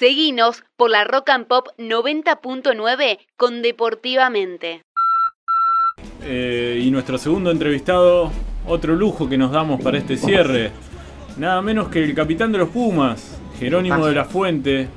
[0.00, 4.82] Seguinos por la Rock and Pop 90.9 con Deportivamente.
[6.22, 8.30] Eh, y nuestro segundo entrevistado,
[8.66, 10.70] otro lujo que nos damos para este cierre.
[11.36, 14.88] Nada menos que el capitán de los Pumas, Jerónimo de la Fuente,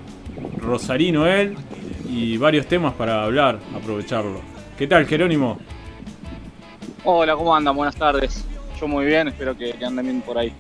[0.60, 1.58] Rosarino él,
[2.08, 4.40] y varios temas para hablar, aprovecharlo.
[4.78, 5.60] ¿Qué tal, Jerónimo?
[7.04, 7.76] Hola, ¿cómo andan?
[7.76, 8.46] Buenas tardes.
[8.80, 10.56] Yo muy bien, espero que, anden bien por ahí.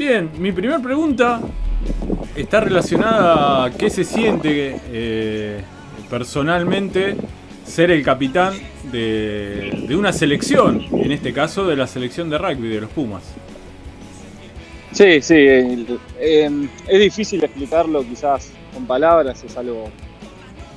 [0.00, 1.42] Bien, mi primera pregunta
[2.34, 5.60] está relacionada a qué se siente eh,
[6.08, 7.16] personalmente
[7.66, 8.54] ser el capitán
[8.90, 13.24] de, una selección, en este caso de la selección de rugby de los Pumas.
[14.92, 15.34] Sí, sí,
[16.18, 19.90] em, es difícil explicarlo quizás con palabras, es algo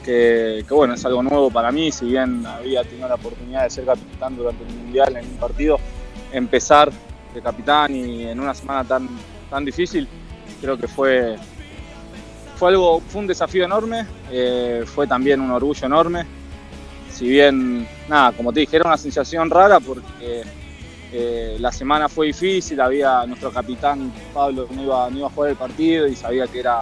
[0.04, 3.86] que, bueno, es algo nuevo para mí, si bien había tenido la oportunidad de ser
[3.86, 5.80] capitán durante el Mundial en un partido,
[6.34, 6.92] empezar
[7.34, 9.10] de capitán y en una semana tan,
[9.50, 10.08] tan difícil,
[10.62, 11.36] creo que fue,
[12.56, 16.26] fue algo, fue un desafío enorme, eh, fue también un orgullo enorme.
[17.12, 20.44] Si bien, nada, como te dije, era una sensación rara porque
[21.12, 25.52] eh, la semana fue difícil, había nuestro capitán Pablo no iba, no iba a jugar
[25.52, 26.82] el partido y sabía que era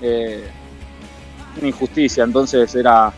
[0.00, 0.44] eh,
[1.58, 3.12] una injusticia, entonces era,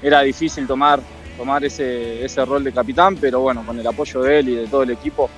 [0.00, 1.00] era difícil tomar,
[1.36, 4.66] tomar ese, ese rol de capitán, pero bueno, con el apoyo de él y de
[4.68, 5.28] todo el equipo,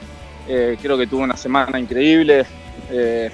[0.48, 2.44] eh, creo que tuvo una semana increíble.
[2.90, 3.30] Eh,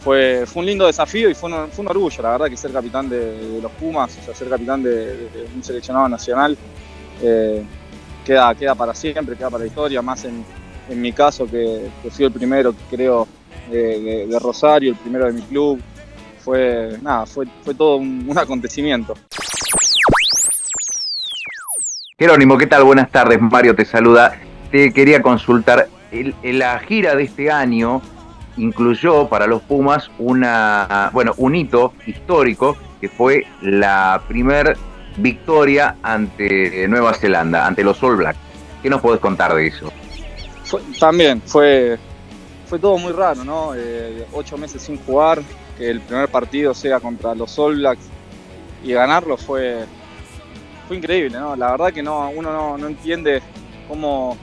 [0.00, 2.72] fue, fue un lindo desafío y fue un, fue un orgullo, la verdad, que ser
[2.72, 6.56] capitán de, los Pumas, o sea, ser capitán de, un seleccionado nacional,
[7.22, 7.62] eh,
[8.24, 10.42] queda, queda para siempre, queda para la historia, más en,
[10.88, 13.28] en mi caso, que, fui el primero, creo,
[13.70, 15.80] de, Rosario, el primero de mi club,
[16.38, 19.14] fue, nada, fue, fue todo un, acontecimiento.
[22.18, 22.84] Jerónimo, ¿qué tal?
[22.84, 24.38] Buenas tardes, Mario te saluda.
[24.70, 25.88] Te quería consultar,
[26.42, 28.02] la gira de este año
[28.56, 34.76] incluyó para los Pumas una, bueno, un hito histórico que fue la primer
[35.16, 38.38] victoria ante Nueva Zelanda, ante los All Blacks.
[38.82, 39.92] ¿Qué nos puedes contar de eso?
[41.00, 41.98] también fue,
[42.66, 43.72] fue todo muy raro, ¿no?
[43.74, 45.42] Eh, ocho meses sin jugar,
[45.76, 48.04] que el primer partido sea contra los All Blacks
[48.84, 49.84] y ganarlo fue,
[50.86, 51.56] fue increíble, ¿no?
[51.56, 53.42] La verdad que no, uno no, entiende
[53.88, 54.36] cómo,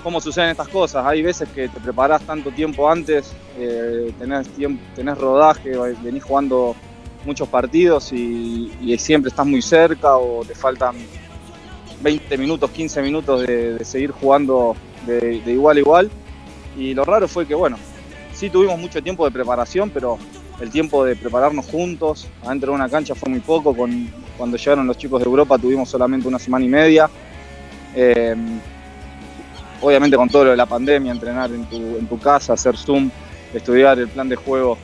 [0.00, 1.04] cómo suceden estas cosas.
[1.06, 6.74] Hay veces que te preparás tanto tiempo antes, eh, tenés, rodaje, venís jugando
[7.24, 10.96] muchos partidos y, siempre estás muy cerca o te faltan
[12.02, 14.74] 20 minutos, 15 minutos de, seguir jugando
[15.06, 16.10] de, igual a igual.
[16.76, 17.76] Y lo raro fue que, bueno,
[18.34, 20.18] sí tuvimos mucho tiempo de preparación, pero
[20.60, 23.74] el tiempo de prepararnos juntos adentro de una cancha fue muy poco.
[23.74, 27.10] Cuando llegaron los chicos de Europa tuvimos solamente una semana y media.
[27.94, 28.36] Eh,
[29.80, 33.10] obviamente con todo lo de la pandemia, entrenar en tu, en tu casa, hacer Zoom,
[33.52, 34.78] estudiar el plan de juego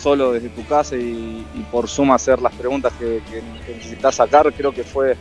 [0.00, 3.20] solo desde tu casa y, por Zoom hacer las preguntas que,
[3.68, 5.16] necesitas sacar, creo que fue,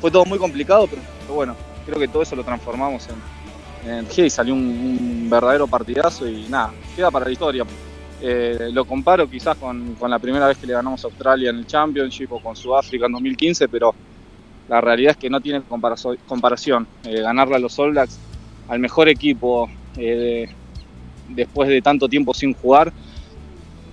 [0.00, 1.02] fue todo muy complicado, pero,
[1.34, 3.08] bueno, creo que todo eso lo transformamos
[3.84, 7.64] en, en y salió un, verdadero partidazo y nada, queda para la historia.
[8.24, 11.66] Eh, lo comparo quizás con, la primera vez que le ganamos a Australia en el
[11.66, 13.92] Championship o con Sudáfrica en 2015, pero
[14.72, 15.60] la realidad es que no tiene
[16.26, 16.86] comparación.
[17.04, 18.18] Eh, ganarle a los All Blacks,
[18.68, 19.68] al mejor equipo
[19.98, 20.48] eh,
[21.28, 22.90] después de tanto tiempo sin jugar,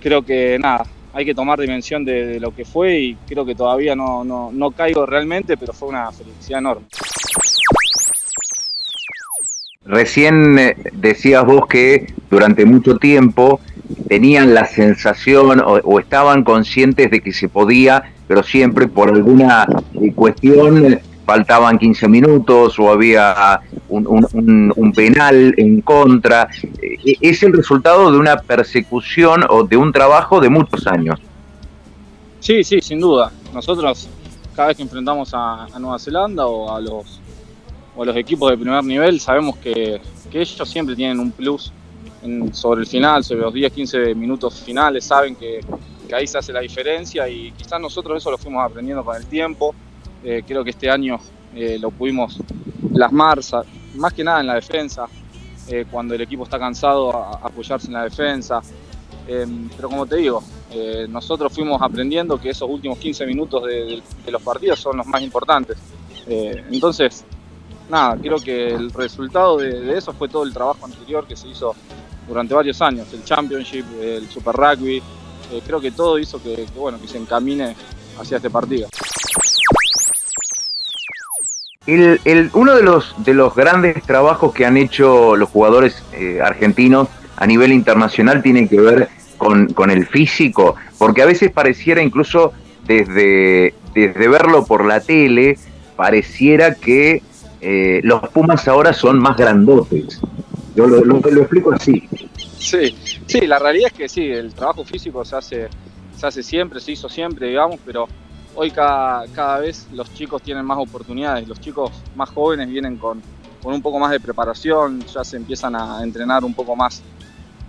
[0.00, 3.94] creo que nada, hay que tomar dimensión de, lo que fue y creo que todavía
[3.94, 6.86] no, no caigo realmente, pero fue una felicidad enorme.
[9.84, 10.56] Recién
[10.92, 13.60] decías vos que durante mucho tiempo
[14.08, 19.66] tenían la sensación o, estaban conscientes de que se podía, pero siempre por alguna
[20.00, 26.48] eh, cuestión faltaban 15 minutos o había un, penal en contra.
[26.80, 31.18] Eh, es el resultado de una persecución o de un trabajo de muchos años.
[32.38, 33.32] Sí, sí, sin duda.
[33.52, 34.08] Nosotros
[34.54, 37.20] cada vez que enfrentamos a, Nueva Zelanda o a los,
[37.96, 41.72] o a los equipos de primer nivel, sabemos que, que ellos siempre tienen un plus
[42.52, 45.58] sobre el final, sobre los 10, 15 minutos finales, saben que,
[46.14, 49.74] ahí se hace la diferencia y quizás nosotros eso lo fuimos aprendiendo con el tiempo.
[50.22, 51.18] Eh, creo que este año
[51.54, 52.38] eh, lo pudimos
[52.92, 53.40] plasmar,
[53.94, 55.06] más que nada en la defensa,
[55.68, 58.60] eh, cuando el equipo está cansado, a, apoyarse en la defensa.
[59.26, 60.42] Em, pero como te digo,
[61.08, 65.76] nosotros fuimos aprendiendo que esos últimos 15 minutos de, los partidos son los más importantes.
[66.26, 67.24] entonces,
[67.88, 71.74] nada, creo que el resultado de, eso fue todo el trabajo anterior que se hizo
[72.26, 75.02] durante varios años, el Championship, el Super Rugby,
[75.52, 77.74] eh, creo que todo hizo que, bueno, que se encamine
[78.18, 78.88] hacia este partido.
[81.86, 87.08] El, uno de los, de los grandes trabajos que han hecho los jugadores eh, argentinos
[87.36, 89.08] a nivel internacional tiene que ver
[89.38, 92.52] con, con el físico, porque a veces pareciera incluso
[92.84, 95.58] desde, desde verlo por la tele,
[95.96, 97.22] pareciera que
[97.60, 100.20] eh, los Pumas ahora son más grandotes.
[100.74, 102.08] Yo lo, lo, explico así.
[102.60, 102.94] Sí,
[103.26, 105.68] sí, la realidad es que sí, el trabajo físico se hace,
[106.16, 108.06] se hace siempre, se hizo siempre, digamos, pero
[108.54, 113.22] hoy cada, cada vez los chicos tienen más oportunidades, los chicos más jóvenes vienen con,
[113.62, 117.02] con un poco más de preparación, ya se empiezan a entrenar un poco más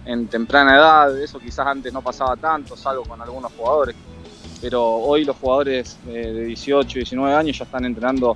[0.05, 3.95] en temprana edad, eso quizás antes no pasaba tanto, salvo con algunos jugadores,
[4.59, 8.35] pero hoy los jugadores de 18, 19 años ya están entrenando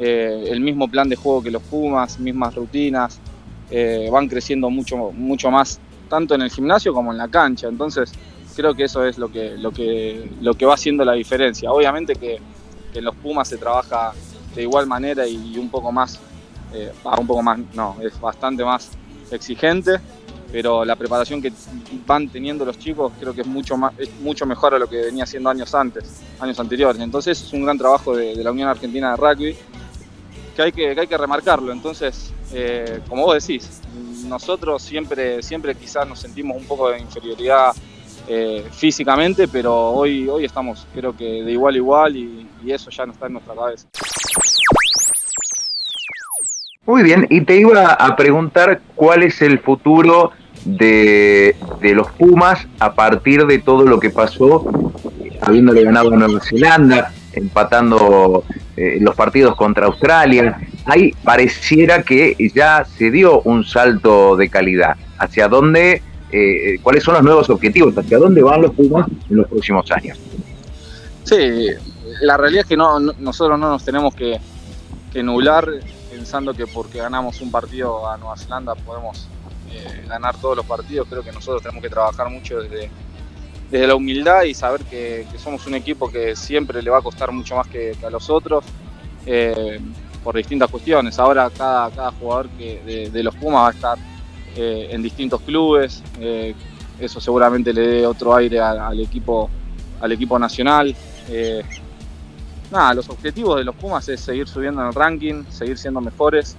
[0.00, 3.20] eh, el mismo plan de juego que los Pumas, mismas rutinas,
[3.70, 5.78] eh, van creciendo mucho, mucho más,
[6.12, 8.12] tanto en el gimnasio como en la cancha, entonces
[8.54, 11.72] creo que eso es lo que, lo que, lo que va haciendo la diferencia.
[11.72, 12.38] Obviamente que,
[12.92, 14.12] en los Pumas se trabaja
[14.54, 16.20] de igual manera y un poco más,
[16.74, 18.90] eh, un poco más, no, es bastante más
[19.30, 19.92] exigente,
[20.52, 21.50] pero la preparación que
[22.06, 24.98] van teniendo los chicos creo que es mucho más es mucho mejor a lo que
[25.04, 27.00] venía haciendo años antes, años anteriores.
[27.00, 29.56] Entonces es un gran trabajo de, la Unión Argentina de Rugby
[30.52, 31.72] que hay que, hay que remarcarlo.
[31.72, 33.80] Entonces, eh, como vos decís,
[34.26, 37.72] nosotros siempre, siempre quizás nos sentimos un poco de inferioridad
[38.28, 43.04] eh, físicamente, pero hoy, hoy estamos creo que de igual a igual y, eso ya
[43.04, 43.88] no está en nuestra cabeza.
[46.86, 50.30] Muy bien, y te iba a preguntar cuál es el futuro
[50.64, 54.64] de, los Pumas a partir de todo lo que pasó,
[55.40, 58.44] habiéndole ganado a Nueva Zelanda, empatando
[58.76, 60.58] eh, los partidos contra Australia.
[60.86, 64.96] Ahí pareciera que ya se dio un salto de calidad.
[65.18, 66.02] ¿Hacia dónde?
[66.30, 67.96] Eh, ¿Cuáles son los nuevos objetivos?
[67.96, 70.18] ¿Hacia dónde van los Pumas en los próximos años?
[71.24, 71.68] Sí,
[72.22, 74.40] la realidad es que no, nosotros no nos tenemos que,
[75.12, 75.68] que nublar
[76.10, 79.28] pensando que porque ganamos un partido a Nueva Zelanda podemos
[79.70, 81.06] eh, ganar todos los partidos.
[81.08, 82.90] Creo que nosotros tenemos que trabajar mucho desde,
[83.72, 87.32] desde la humildad y saber que, somos un equipo que siempre le va a costar
[87.32, 88.64] mucho más que, a los otros
[89.24, 89.80] eh,
[90.22, 91.18] por distintas cuestiones.
[91.18, 93.98] Ahora cada, jugador de, los Pumas va a estar
[94.56, 96.02] eh, en distintos clubes.
[97.00, 99.48] eso seguramente le dé otro aire al, equipo,
[100.02, 100.94] al equipo nacional.
[102.94, 106.56] los objetivos de los Pumas es seguir subiendo en el ranking, seguir siendo mejores,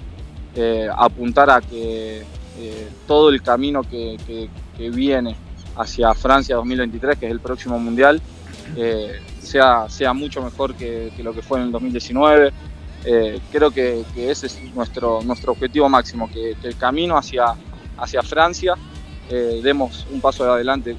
[0.97, 2.23] apuntar a que
[2.59, 4.49] eh, todo el camino que,
[4.91, 5.35] viene
[5.75, 8.21] hacia Francia 2023, que es el próximo mundial,
[8.75, 12.51] eh, sea, sea mucho mejor que, lo que fue en el 2019.
[13.05, 17.45] Eh, creo que, ese es nuestro, nuestro objetivo máximo, que, el camino hacia,
[17.97, 18.75] hacia Francia
[19.63, 20.95] demos un paso adelante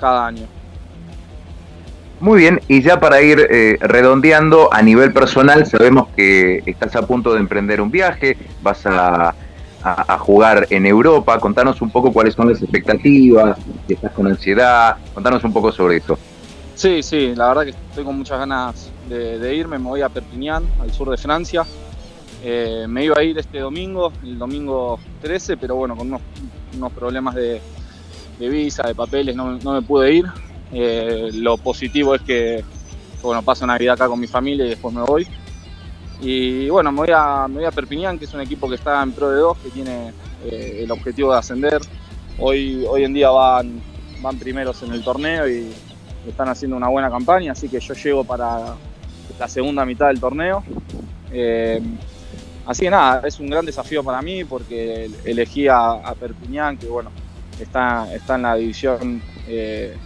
[0.00, 0.46] cada año.
[2.18, 3.46] Muy bien, y ya para ir
[3.80, 9.34] redondeando a nivel personal, sabemos que estás a punto de emprender un viaje, vas a
[9.84, 11.38] a, jugar en Europa.
[11.38, 15.98] Contanos un poco cuáles son las expectativas, si estás con ansiedad, contanos un poco sobre
[15.98, 16.18] eso.
[16.74, 20.64] Sí, sí, la verdad que estoy con muchas ganas de, irme, me voy a Perpignan,
[20.80, 21.64] al sur de Francia.
[22.42, 27.34] Eh, me iba a ir este domingo, el domingo 13, pero bueno, con unos, problemas
[27.34, 27.60] de,
[28.38, 30.26] visa, de papeles, no, me pude ir.
[30.72, 32.64] Eh, lo positivo es que,
[33.22, 35.26] bueno, paso Navidad acá con mi familia y después me voy.
[36.20, 39.02] Y bueno, me voy, a, me voy a Perpiñán, que es un equipo que está
[39.02, 40.12] en Pro de 2, que tiene
[40.44, 41.80] eh, el objetivo de ascender.
[42.38, 43.80] Hoy, hoy en día van,
[44.20, 45.72] van primeros en el torneo y
[46.26, 48.74] están haciendo una buena campaña, así que yo llego para
[49.38, 50.64] la segunda mitad del torneo.
[51.32, 51.80] Eh,
[52.66, 57.10] así que nada, es un gran desafío para mí porque elegí a, Perpiñán, que bueno,
[57.60, 59.96] está, está en la división eh,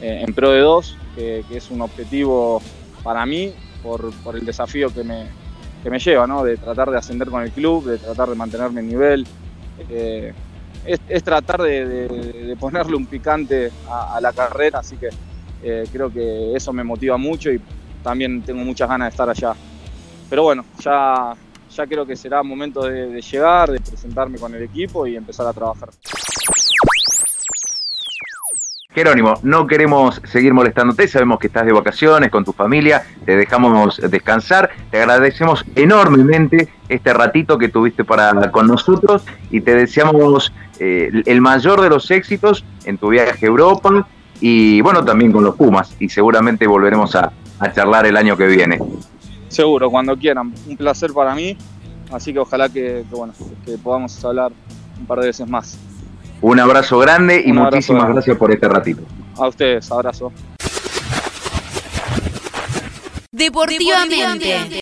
[0.00, 2.62] en Pro de 2, que, que es un objetivo
[3.02, 3.52] para mí
[3.84, 5.26] por, el desafío que me,
[5.84, 6.42] me lleva, ¿no?
[6.42, 9.26] de tratar de ascender con el club, de tratar de mantenerme en nivel.
[9.90, 10.32] Eh,
[10.86, 15.08] es, tratar de, ponerle un picante a, la carrera, así que
[15.62, 17.60] eh, creo que eso me motiva mucho y
[18.02, 19.54] también tengo muchas ganas de estar allá.
[20.28, 21.34] Pero bueno, ya,
[21.74, 25.52] ya creo que será momento de llegar, de presentarme con el equipo y empezar a
[25.52, 25.90] trabajar.
[28.94, 34.00] Jerónimo, no queremos seguir molestándote, sabemos que estás de vacaciones con tu familia, te dejamos
[34.08, 41.10] descansar, te agradecemos enormemente este ratito que tuviste para con nosotros y te deseamos eh,
[41.26, 44.06] el mayor de los éxitos en tu viaje a Europa
[44.40, 47.32] y bueno, también con los Pumas y seguramente volveremos a,
[47.74, 48.78] charlar el año que viene.
[49.48, 51.56] Seguro, cuando quieran, un placer para mí,
[52.12, 53.32] así que ojalá que, bueno,
[53.64, 54.52] que podamos hablar
[55.00, 55.78] un par de veces más.
[56.40, 59.02] Un abrazo grande y muchísimas gracias por este ratito.
[59.38, 60.32] A ustedes, abrazo.
[63.32, 64.80] Deportivamente.